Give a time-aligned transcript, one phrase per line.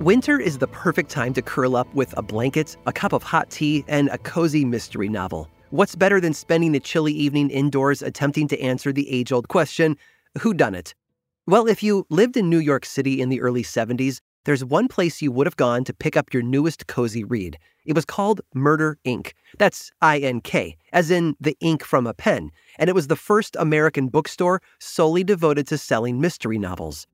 [0.00, 3.50] Winter is the perfect time to curl up with a blanket, a cup of hot
[3.50, 5.46] tea, and a cozy mystery novel.
[5.68, 9.98] What's better than spending a chilly evening indoors attempting to answer the age old question
[10.40, 10.94] who done it?
[11.46, 15.20] Well, if you lived in New York City in the early 70s, there's one place
[15.20, 17.58] you would have gone to pick up your newest cozy read.
[17.84, 19.32] It was called Murder Inc.
[19.58, 23.16] That's I N K, as in the ink from a pen, and it was the
[23.16, 27.06] first American bookstore solely devoted to selling mystery novels.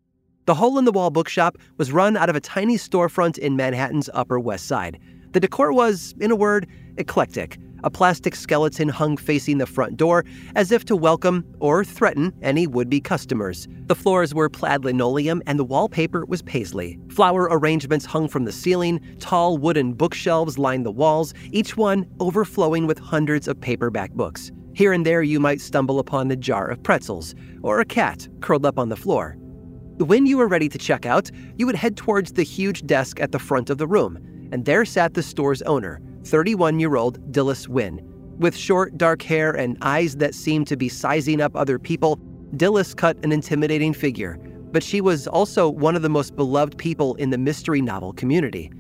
[0.47, 4.09] The hole in the wall bookshop was run out of a tiny storefront in Manhattan's
[4.15, 5.01] Upper West Side.
[5.33, 7.59] The decor was, in a word, eclectic.
[7.83, 12.69] A plastic skeleton hung facing the front door as if to welcome or threaten any
[12.69, 13.67] would be customers.
[13.87, 16.97] The floors were plaid linoleum and the wallpaper was paisley.
[17.09, 22.87] Flower arrangements hung from the ceiling, tall wooden bookshelves lined the walls, each one overflowing
[22.87, 24.53] with hundreds of paperback books.
[24.75, 28.65] Here and there, you might stumble upon a jar of pretzels or a cat curled
[28.65, 29.37] up on the floor.
[29.99, 33.33] When you were ready to check out, you would head towards the huge desk at
[33.33, 34.19] the front of the room,
[34.53, 38.03] and there sat the store's owner, 31 year old Dilys Wynn.
[38.39, 42.19] With short, dark hair and eyes that seemed to be sizing up other people,
[42.57, 44.37] Dilys cut an intimidating figure,
[44.71, 48.71] but she was also one of the most beloved people in the mystery novel community.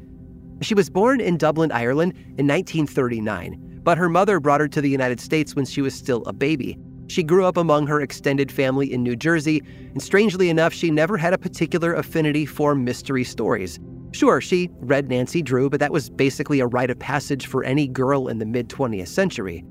[0.60, 4.90] She was born in Dublin, Ireland in 1939, but her mother brought her to the
[4.90, 6.76] United States when she was still a baby.
[7.08, 9.62] She grew up among her extended family in New Jersey,
[9.92, 13.78] and strangely enough, she never had a particular affinity for mystery stories.
[14.12, 17.86] Sure, she read Nancy Drew, but that was basically a rite of passage for any
[17.86, 19.64] girl in the mid 20th century.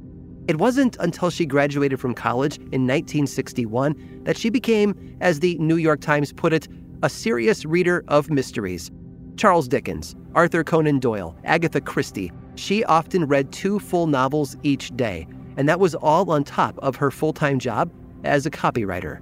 [0.47, 5.77] It wasn't until she graduated from college in 1961 that she became, as the New
[5.77, 6.67] York Times put it,
[7.01, 8.91] a serious reader of mysteries.
[9.37, 15.27] Charles Dickens, Arthur Conan Doyle, Agatha Christie, she often read two full novels each day,
[15.57, 17.91] and that was all on top of her full time job
[18.23, 19.19] as a copywriter.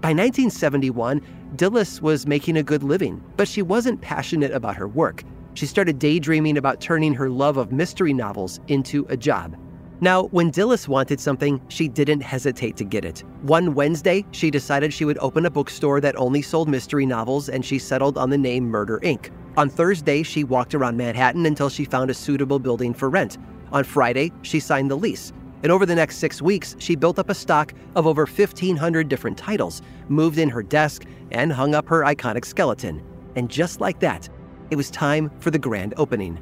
[0.00, 1.22] By 1971,
[1.56, 5.22] Dilys was making a good living, but she wasn't passionate about her work.
[5.54, 9.56] She started daydreaming about turning her love of mystery novels into a job.
[10.00, 13.22] Now, when Dilys wanted something, she didn't hesitate to get it.
[13.42, 17.64] One Wednesday, she decided she would open a bookstore that only sold mystery novels, and
[17.64, 19.30] she settled on the name Murder Inc.
[19.56, 23.38] On Thursday, she walked around Manhattan until she found a suitable building for rent.
[23.72, 25.32] On Friday, she signed the lease.
[25.64, 29.38] And over the next six weeks, she built up a stock of over 1,500 different
[29.38, 33.02] titles, moved in her desk, and hung up her iconic skeleton.
[33.34, 34.28] And just like that,
[34.70, 36.38] it was time for the grand opening.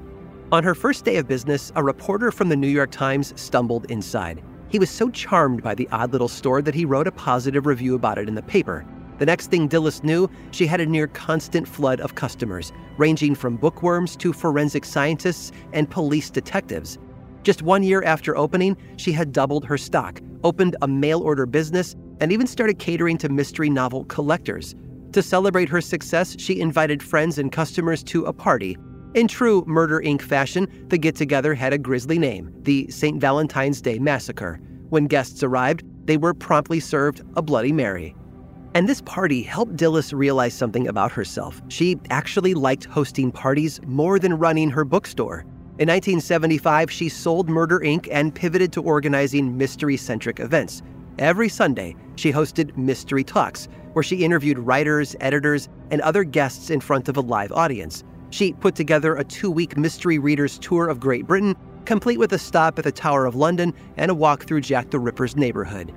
[0.51, 4.43] On her first day of business, a reporter from the New York Times stumbled inside.
[4.69, 7.95] He was so charmed by the odd little store that he wrote a positive review
[7.95, 8.85] about it in the paper.
[9.19, 13.57] The next thing Dilys knew, she had a near constant flood of customers, ranging from
[13.57, 16.99] bookworms to forensic scientists and police detectives.
[17.43, 21.97] Just one year after opening, she had doubled her stock, opened a mail order business,
[22.21, 24.77] and even started catering to mystery novel collectors.
[25.13, 28.77] To celebrate her success, she invited friends and customers to a party.
[29.15, 30.23] In true Murder Inc.
[30.23, 33.21] fashion, the get together had a grisly name the St.
[33.21, 34.61] Valentine's Day Massacre.
[34.89, 38.15] When guests arrived, they were promptly served a Bloody Mary.
[38.75, 41.61] And this party helped Dilys realize something about herself.
[41.69, 45.45] She actually liked hosting parties more than running her bookstore.
[45.83, 48.07] In 1975, she sold Murder Inc.
[48.13, 50.81] and pivoted to organizing mystery centric events.
[51.19, 56.81] Every Sunday, she hosted Mystery Talks, where she interviewed writers, editors, and other guests in
[56.81, 58.05] front of a live audience.
[58.31, 62.39] She put together a two week mystery readers tour of Great Britain, complete with a
[62.39, 65.93] stop at the Tower of London and a walk through Jack the Ripper's neighborhood.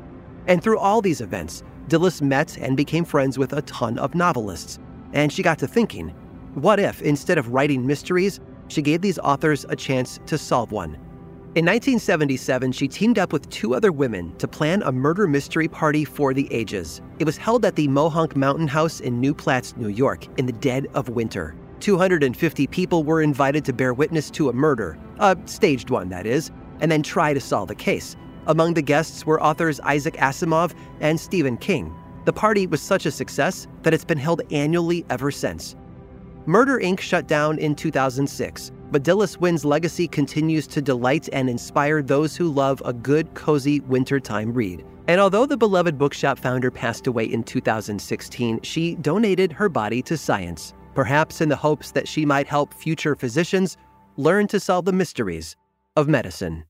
[0.47, 4.79] And through all these events, Dilys met and became friends with a ton of novelists.
[5.13, 6.15] And she got to thinking
[6.55, 10.97] what if, instead of writing mysteries, she gave these authors a chance to solve one.
[11.55, 16.03] In 1977, she teamed up with two other women to plan a murder mystery party
[16.03, 17.01] for the ages.
[17.19, 20.51] It was held at the Mohonk Mountain House in New Paltz, New York, in the
[20.51, 21.55] dead of winter.
[21.79, 26.51] 250 people were invited to bear witness to a murder, a staged one, that is,
[26.81, 28.17] and then try to solve the case.
[28.47, 31.95] Among the guests were authors Isaac Asimov and Stephen King.
[32.25, 35.75] The party was such a success that it's been held annually ever since.
[36.47, 36.99] Murder Inc.
[36.99, 42.51] shut down in 2006, but Dilys Wynn's legacy continues to delight and inspire those who
[42.51, 44.85] love a good, cozy wintertime read.
[45.07, 50.17] And although the beloved bookshop founder passed away in 2016, she donated her body to
[50.17, 53.75] science, perhaps in the hopes that she might help future physicians
[54.17, 55.55] learn to solve the mysteries
[55.95, 56.63] of medicine.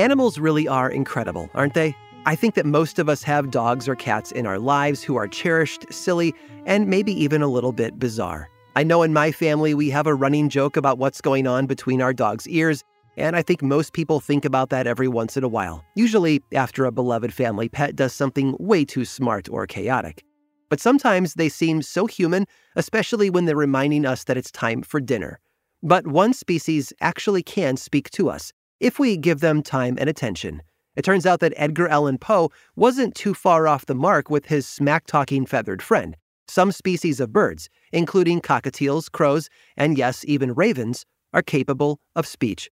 [0.00, 1.94] Animals really are incredible, aren't they?
[2.24, 5.28] I think that most of us have dogs or cats in our lives who are
[5.28, 6.32] cherished, silly,
[6.64, 8.48] and maybe even a little bit bizarre.
[8.74, 12.00] I know in my family we have a running joke about what's going on between
[12.00, 12.82] our dog's ears,
[13.18, 16.86] and I think most people think about that every once in a while, usually after
[16.86, 20.24] a beloved family pet does something way too smart or chaotic.
[20.70, 24.98] But sometimes they seem so human, especially when they're reminding us that it's time for
[24.98, 25.40] dinner.
[25.82, 30.62] But one species actually can speak to us if we give them time and attention.
[30.96, 34.66] It turns out that Edgar Allan Poe wasn't too far off the mark with his
[34.66, 36.16] smack talking feathered friend.
[36.48, 42.68] Some species of birds, including cockatiels, crows, and yes, even ravens, are capable of speech.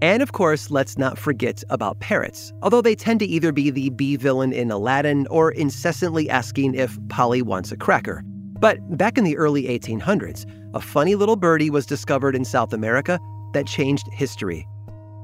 [0.00, 3.90] And of course, let's not forget about parrots, although they tend to either be the
[3.90, 8.22] bee villain in Aladdin or incessantly asking if Polly wants a cracker.
[8.60, 13.20] But back in the early 1800s, a funny little birdie was discovered in South America
[13.52, 14.66] that changed history.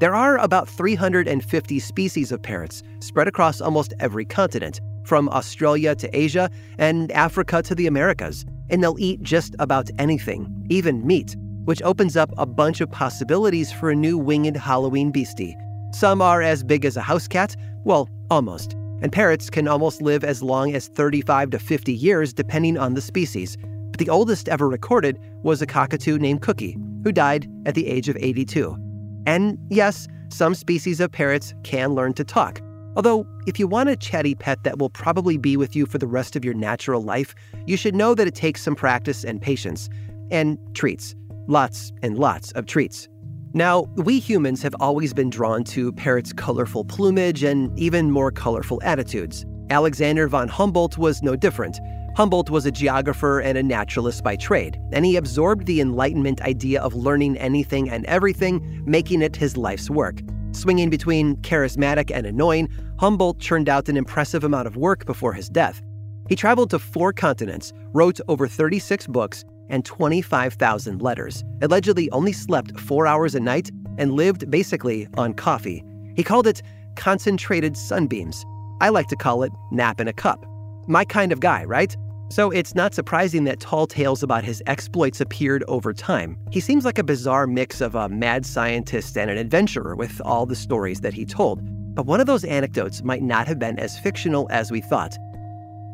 [0.04, 6.14] There are about 350 species of parrots spread across almost every continent, from Australia to
[6.14, 11.80] Asia and Africa to the Americas, and they'll eat just about anything, even meat, which
[11.80, 15.56] opens up a bunch of possibilities for a new winged Halloween beastie.
[15.94, 20.22] Some are as big as a house cat, well, almost, and parrots can almost live
[20.22, 23.56] as long as 35 to 50 years depending on the species.
[23.90, 28.10] But the oldest ever recorded was a cockatoo named Cookie, who died at the age
[28.10, 28.83] of 82.
[29.26, 32.61] And yes, some species of parrots can learn to talk.
[32.97, 36.06] Although, if you want a chatty pet that will probably be with you for the
[36.06, 37.35] rest of your natural life,
[37.67, 39.88] you should know that it takes some practice and patience.
[40.31, 41.15] And treats.
[41.47, 43.09] Lots and lots of treats.
[43.53, 48.81] Now, we humans have always been drawn to parrots' colorful plumage and even more colorful
[48.82, 49.44] attitudes.
[49.71, 51.79] Alexander von Humboldt was no different.
[52.16, 56.81] Humboldt was a geographer and a naturalist by trade, and he absorbed the Enlightenment idea
[56.81, 60.20] of learning anything and everything, making it his life's work.
[60.52, 62.69] Swinging between charismatic and annoying,
[63.00, 65.82] Humboldt churned out an impressive amount of work before his death.
[66.28, 72.78] He traveled to four continents, wrote over 36 books, and 25,000 letters, allegedly only slept
[72.78, 75.82] four hours a night, and lived basically on coffee.
[76.14, 76.62] He called it
[76.94, 78.44] concentrated sunbeams.
[78.81, 80.46] I like to call it nap in a cup.
[80.87, 81.96] My kind of guy, right?
[82.34, 86.36] So it's not surprising that tall tales about his exploits appeared over time.
[86.50, 90.44] He seems like a bizarre mix of a mad scientist and an adventurer with all
[90.44, 91.60] the stories that he told.
[91.94, 95.16] But one of those anecdotes might not have been as fictional as we thought.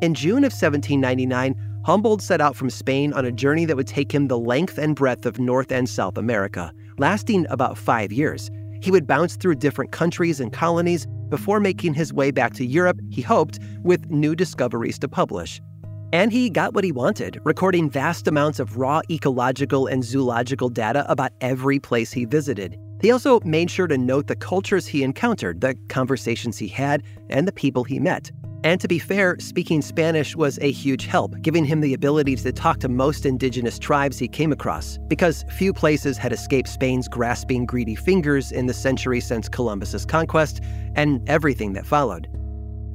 [0.01, 1.55] In June of 1799,
[1.85, 4.97] Humboldt set out from Spain on a journey that would take him the length and
[4.97, 8.51] breadth of North and South America, lasting about five years.
[8.81, 12.99] He would bounce through different countries and colonies before making his way back to Europe,
[13.11, 15.61] he hoped, with new discoveries to publish.
[16.13, 21.05] And he got what he wanted, recording vast amounts of raw ecological and zoological data
[21.09, 22.77] about every place he visited.
[23.01, 27.47] He also made sure to note the cultures he encountered, the conversations he had, and
[27.47, 28.31] the people he met.
[28.65, 32.53] And to be fair, speaking Spanish was a huge help, giving him the ability to
[32.53, 37.65] talk to most indigenous tribes he came across, because few places had escaped Spain's grasping,
[37.65, 40.61] greedy fingers in the century since Columbus's conquest,
[40.95, 42.29] and everything that followed.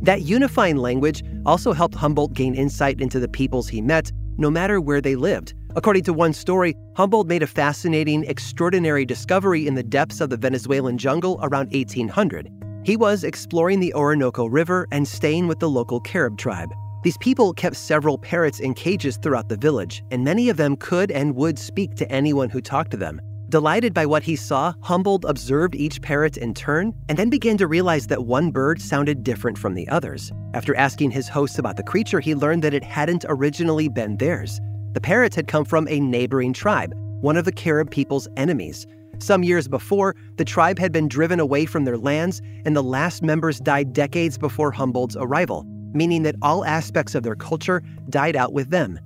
[0.01, 4.81] That unifying language also helped Humboldt gain insight into the peoples he met, no matter
[4.81, 5.53] where they lived.
[5.75, 10.37] According to one story, Humboldt made a fascinating, extraordinary discovery in the depths of the
[10.37, 12.49] Venezuelan jungle around 1800.
[12.83, 16.71] He was exploring the Orinoco River and staying with the local Carib tribe.
[17.03, 21.11] These people kept several parrots in cages throughout the village, and many of them could
[21.11, 23.19] and would speak to anyone who talked to them.
[23.55, 27.67] Delighted by what he saw, Humboldt observed each parrot in turn and then began to
[27.67, 30.29] realize that one bird sounded different from the others.
[30.53, 34.59] After asking his hosts about the creature, he learned that it hadn't originally been theirs.
[34.91, 38.85] The parrots had come from a neighboring tribe, one of the Carib people's enemies.
[39.19, 43.23] Some years before, the tribe had been driven away from their lands, and the last
[43.23, 48.51] members died decades before Humboldt's arrival, meaning that all aspects of their culture died out
[48.51, 48.99] with them.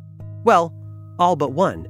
[0.44, 0.74] Well,
[1.20, 1.86] all but one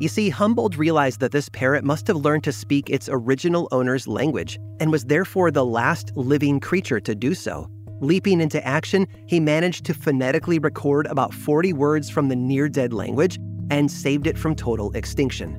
[0.00, 4.08] you see, Humboldt realized that this parrot must have learned to speak its original owner's
[4.08, 7.70] language and was therefore the last living creature to do so.
[8.00, 12.92] Leaping into action, he managed to phonetically record about 40 words from the near dead
[12.94, 13.38] language
[13.70, 15.54] and saved it from total extinction.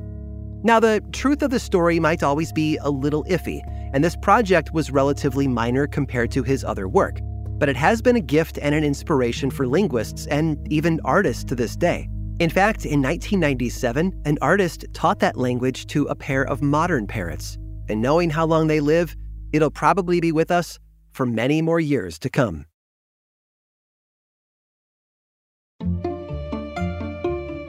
[0.64, 3.62] Now, the truth of the story might always be a little iffy,
[3.94, 7.20] and this project was relatively minor compared to his other work.
[7.62, 11.54] but it has been a gift and an inspiration for linguists and even artists to
[11.54, 12.10] this day.
[12.42, 17.60] In fact, in 1997, an artist taught that language to a pair of modern parrots.
[17.88, 19.16] And knowing how long they live,
[19.54, 20.80] it'll probably be with us
[21.12, 22.66] for many more years to come.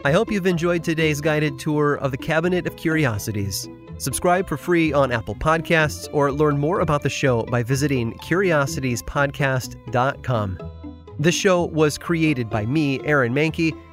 [0.06, 3.68] I hope you've enjoyed today's guided tour of the Cabinet of Curiosities.
[3.98, 10.58] Subscribe for free on Apple Podcasts or learn more about the show by visiting curiositiespodcast.com.
[11.18, 13.78] This show was created by me, Aaron Mahnke,